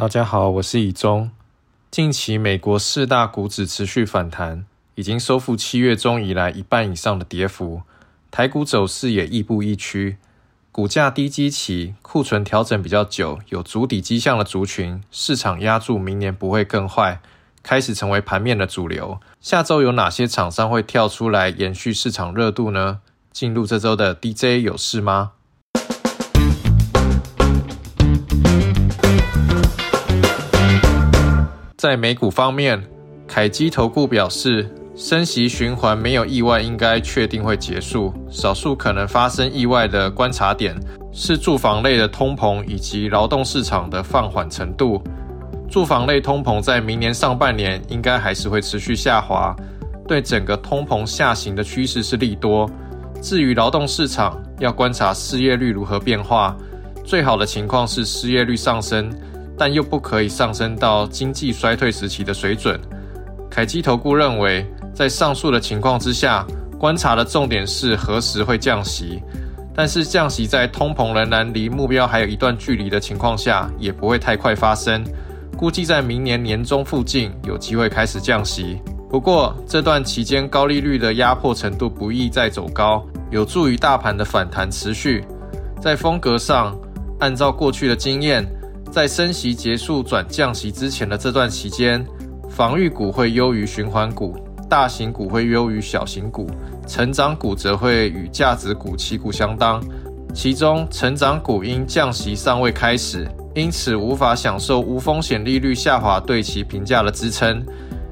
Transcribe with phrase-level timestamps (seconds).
[0.00, 1.30] 大家好，我是以中。
[1.90, 7.82] 近期美国四大股指持续反弹，已经收复七月中以来一半以上的跌幅。
[8.30, 10.16] 台股走势也亦步亦趋，
[10.72, 17.20] 股价低基期、库存调整比较久、有筑底迹象的族群，市场压住明年不会更坏，
[17.62, 19.20] 开始成为盘面的主流。
[19.42, 23.00] 下周有哪些厂商会跳出来延续市场热度呢？
[23.30, 25.32] 进入这周的 DJ 有事吗？
[31.80, 32.78] 在美股方面，
[33.26, 38.12] 凯基投顾表示，升息循环没有意外，应该确定会结束。
[38.28, 40.78] 少数可能发生意外的观察点
[41.10, 45.02] 是住房类的通膨以及劳动市场的放缓程度。
[45.70, 49.56] 住房类通膨在明年上半年应该还是会持续下滑，
[50.06, 52.70] 对整个通膨下行的趋势是利多。
[53.22, 56.54] 至于劳动市场，要观察失业率如何变化。
[57.06, 59.10] 最好的情况是失业率上升。
[59.60, 62.80] 但又不可以上升到经济衰退时期的水准。
[63.50, 66.46] 凯基投顾认为，在上述的情况之下，
[66.78, 69.22] 观察的重点是何时会降息。
[69.74, 75.04] 但是降息在通膨仍然离目标还有一段距离的情况下，也不会太快发生。
[75.58, 78.80] 估计在明年年中附近有机会开始降息。
[79.10, 85.22] 不过这段期间高利率的压迫程度不易再走高，有助于大盘的反弹持续。
[85.82, 86.74] 在风格上，
[87.18, 88.42] 按照过去的经验。
[88.90, 92.04] 在升息结束转降息之前的这段期间，
[92.48, 94.36] 防御股会优于循环股，
[94.68, 96.50] 大型股会优于小型股，
[96.88, 99.80] 成长股则会与价值股旗鼓相当。
[100.34, 107.64] 其中，成长股因降息尚未开始，因此无法享受无风险利率下滑对其评价的支撑。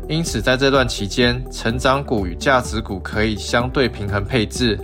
[0.08, 4.78] 因此，在这段期间，成长股与价值股可以相对平衡配置。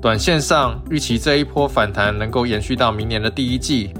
[0.00, 3.92] 短线上，预期这一波反弹能够延续到明年的第一季。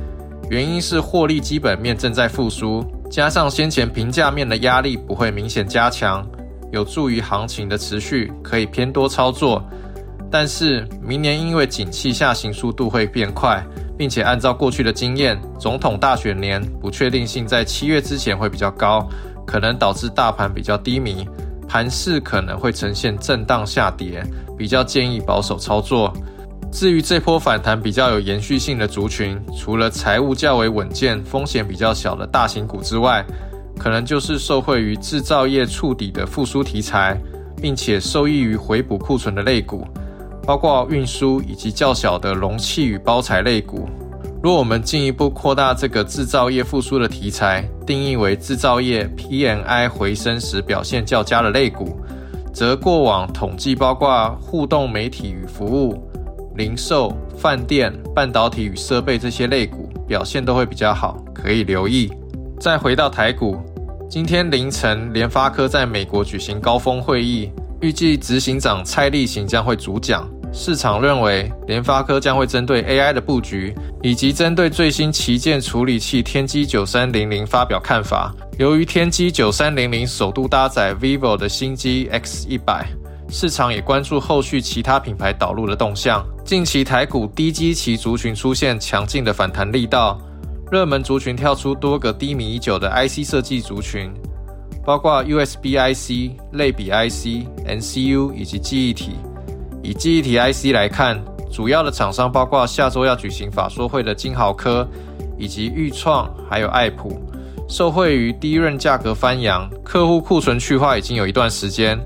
[0.51, 6.27] 原因是获利基本面正在复苏，加上先前评价面的压力不会明显加强，
[6.71, 9.63] 有助于行情的持续，可以偏多操作。
[10.31, 13.63] 但是明年因为景气下行速度会变快，
[13.99, 19.07] 并且按照过去的经验，总统大选年不确定性在七月之前会比较高，
[19.47, 21.27] 可能导致大盘比较低迷，
[21.69, 24.23] 盘势可能会呈现震荡下跌，
[24.57, 26.13] 比较建议保守操作。
[26.73, 33.25] 至于这波反弹比较有延续性的族群，除了财务较为稳健、风险比较小的大型股之外，
[33.79, 37.17] 可能就是受惠于制造业触底的复苏题材，
[37.61, 39.87] 并且受益于回补库存的类股，
[40.47, 43.87] 包括运输以及较小的容器与包材类股。
[44.43, 52.01] 若我们进一步扩大这个制造业复苏的题材，定义为制造业 PMI 回升时表现较佳的类股，
[52.53, 56.09] 则过往统计包括互动媒体与服务。
[56.57, 62.13] 零售、饭店、半导体与设备这些类股表现都会比较好，可以留意。
[62.61, 63.59] 再回到台股，
[64.09, 70.29] 今天凌晨联发科在美国举行高峰会议，预计执行长蔡立行将会主讲。
[70.55, 78.31] 市场认为联发科将会针对 AI 的布局，以及针对最新旗舰处理器天玑九三零零发表看法。
[78.59, 82.87] 由于天玑九三零零首度搭载 vivo 的新机 X 一百。
[83.33, 86.23] 市场也关注后续其他品牌导入的动向。
[86.45, 90.21] 近期台股低基期族群出现强劲的反弹力道，
[90.71, 94.13] 热门族群跳出多个低迷已久的 IC 设计族群，
[94.85, 99.13] 包括 USB IC、类比 IC、NCU 以及记忆体。
[99.83, 101.19] 以记忆体 IC 来看，
[101.51, 104.87] 主要的厂商包括下周要举行法说会的金豪科，
[105.39, 107.19] 以及裕创，还有爱普。
[107.67, 111.99] 受惠于低润价格翻扬，客户库存去化已经有一段时间。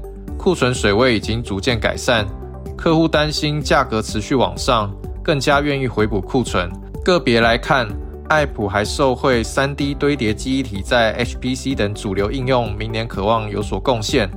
[0.46, 2.24] 库存水位已经逐渐改善，
[2.76, 4.88] 客户担心价格持续往上，
[5.20, 6.70] 更加愿意回补库存。
[7.04, 7.88] 个别来看，
[8.28, 14.30] 爱普还受惠 3D 堆叠记忆体在 HPC 等主流应用，明年渴望有所贡献，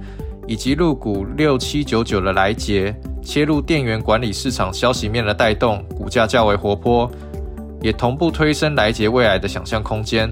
[0.47, 7.07] 以及入股六七九九的来捷，切入电源管理市场消息面的带动，股价较为活泼，
[7.83, 10.27] 也同步推升来捷未来的想象空间。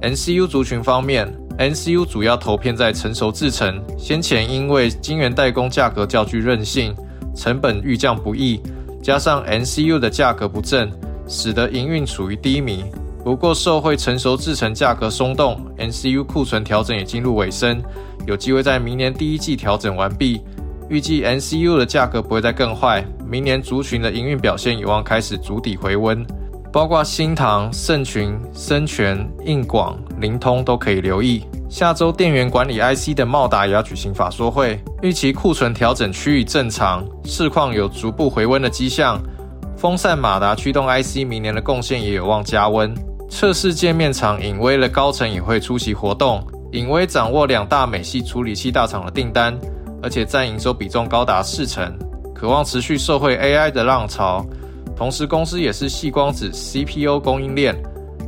[0.00, 1.26] NCU 族群方面。
[1.58, 6.94] NCU 主要投片在成熟制程，先前因为晶圆代工价格较具韧性，
[7.36, 8.60] 成本预降不易，
[9.02, 10.90] 加上 NCU 的价格不振，
[11.28, 12.84] 使得营运处于低迷。
[13.22, 17.80] 不过，受惠成熟制程价格松动，NCU 库存调整也进入尾声，
[18.26, 20.40] 有机会在明年第一季调整完毕。
[20.88, 26.26] 预计 NCU 的价格不会再更坏，明年族群的营运表现有望开始逐底回温。
[26.72, 31.44] 包括新唐、盛群、深全、应广、灵通都可以留意。
[31.68, 39.20] 下周电源管理 IC 的茂达也要举行法说会，预期库存调整趋于正常，市况有逐步回温的迹象。
[39.76, 42.94] 风扇马达驱动 IC 明年的贡献也有望加温。
[43.28, 46.42] 测试界面厂影威的高层也会出席活动。
[46.72, 49.54] 影威掌握两大美系处理器大厂的订单，
[50.02, 51.94] 而且占营收比重高达四成，
[52.34, 54.42] 渴望持续受惠 AI 的浪潮。
[55.02, 57.74] 同时，公司也是细光子 CPU 供应链，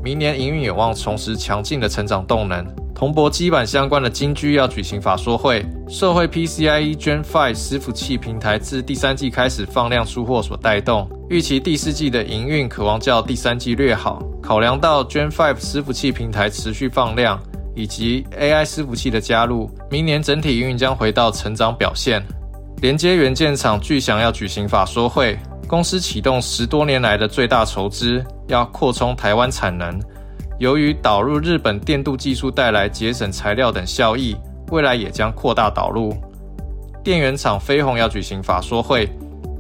[0.02, 2.66] 明年营运有望重拾强劲的成长动能。
[2.92, 14.20] 铜箔基板相关的金居要举行法说会，社会 PCIe Gen 5伺服器平台自第三季开始放量出货所带动，预期第四季的营运渴望较第三季略好。
[14.42, 17.40] 考量到 Gen 5伺服器平台持续放量，
[17.76, 22.20] 以及 AI 伺服器的加入，明年整体营运将回到成长表现。
[22.82, 30.00] 连接元件厂巨翔要举行法说会，公司启动十多年来的最大筹资，要扩充台湾产能。
[30.58, 34.36] 由于导入日本电镀技术带来节省材料等效益，
[34.70, 36.14] 未来也将扩大导入。
[37.02, 39.08] 电源厂飞鸿要举行法说会，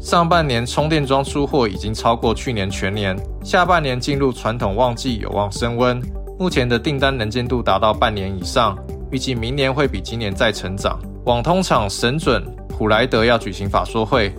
[0.00, 6.00] 上半年充电桩出货已经超过去年全年，下半年进入传统旺季有望升温。
[6.38, 8.78] 目前的订单能见度达到半年以上，
[9.10, 10.98] 预计明年会比今年再成长。
[11.26, 14.32] 网通厂神准普莱德要举行法说会。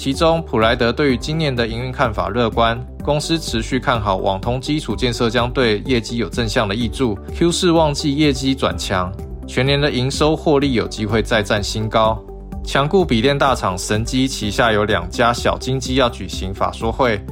[0.00, 7.14] 其中，普莱德对于今年的营运看法乐观，公司持续看好网通基础建设将对业绩有正向的益助。
[7.34, 9.12] Q 四旺季业绩转强，
[9.46, 12.18] 全年的营收获利有机会再战新高。
[12.64, 17.22] 强固笔电大厂神机旗下有两家小金机要举行法说会，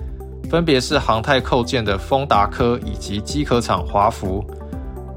[0.51, 4.45] 分别是航太扣件的丰达科以及机壳厂华福。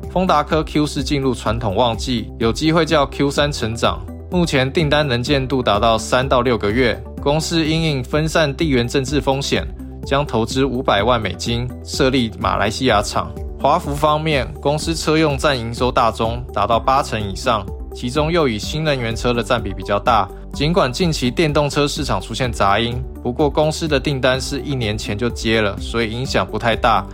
[0.09, 3.99] 丰达科 Q 四进入传统旺季，有机会较 Q 三成长。
[4.31, 6.97] 目前订单能见度达到三到六个月。
[7.21, 9.63] 公司因应分散地缘政治风险，
[10.07, 13.31] 将投资五百万美金设立马来西亚厂。
[13.59, 17.63] 华福方面，公司车用占营收大宗达到八成以上，
[17.93, 20.27] 其中又以新能源车的占比比较大。
[20.51, 27.05] 尽管近期电动车市场出现杂音，不过公司的订单是一年前就接了，所以影响不太大。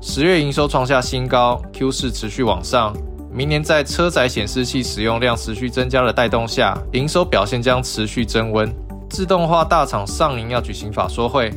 [0.00, 2.92] 十月营收创下新高，Q 四持续往上。
[3.32, 8.68] 明年在车载显示器使用量持续增加的带动下，营收表现将持续增温。
[9.12, 11.52] 自动化大厂上银要举行法说会，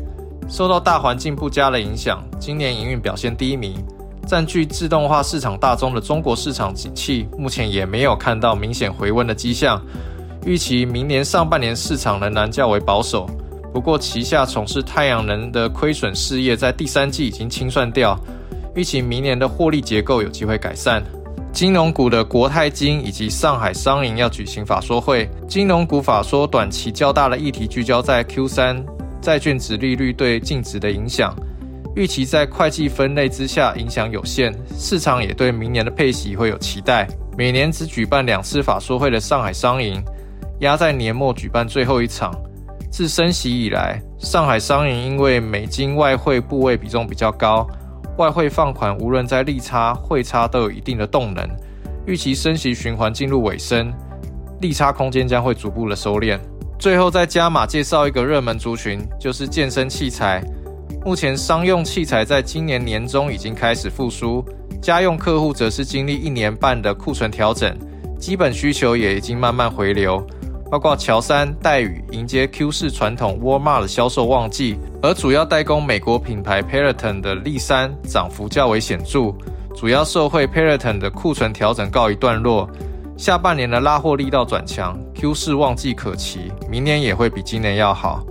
[0.50, 3.78] 受到大环境不佳的影响，今年营运表现低迷。
[4.28, 9.82] 占据自动化市场大宗的中国市场景气，目前也没有看到明显回温的迹象。
[10.46, 13.26] 预期明年上半年市场仍然较为保守。
[13.74, 18.20] 不过旗下从事太阳能的亏损事业在第三季已经清算掉，
[18.76, 21.02] 预期明年的获利结构有机会改善。
[21.56, 25.26] 金融股的国泰金以及上海商银要举行法说会。
[25.48, 28.86] 金融股法说短期较大的议题聚焦在 Q 三
[29.22, 31.34] 债券值利率对净值的影响，
[31.96, 34.54] 预期在会计分类之下影响有限。
[34.78, 37.08] 市场也对明年的配息会有期待。
[37.38, 40.04] 每年只举办两次法说会的上海商银，
[40.60, 42.36] 压在年末举办最后一场。
[42.92, 47.66] 自升息以来，上海商银因为美金外汇部位比重比较高。
[48.18, 51.46] 外汇放款无论在利差、汇差都有一定的动能，
[52.06, 53.94] 预期升息循环进入尾声，
[54.62, 56.40] 利差空间将会逐步的收敛。
[56.80, 60.42] 最后再加码介绍一个热门族群，就是健身器材。
[61.04, 64.44] 目前商用器材在今年年中已经开始复苏，
[64.82, 67.78] 家用客户则是经历一年半的库存调整，
[68.18, 70.26] 基本需求也已经慢慢回流。
[70.76, 79.34] 包括乔山、戴宇迎接 Q 四传统 Walmart 销售旺季，而主要代工美国品牌 Peloton 的力山涨幅较为显著，
[79.74, 82.70] 主要受惠 Peloton 的库存调整告一段落，
[83.16, 88.22] 下半年的拉货力道转强，Q 四旺季可期，明年也会比今年要好。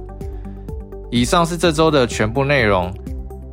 [1.11, 2.93] 以上是这周的全部内容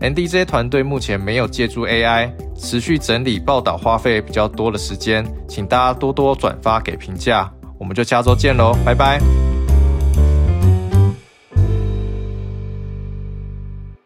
[0.01, 7.49] ，NDJ 团队目前没有借助 AI 持续整理报道，花费比较多的时间，请大家多多转发给评价。
[7.81, 9.50] 我们就下周见喽，拜拜。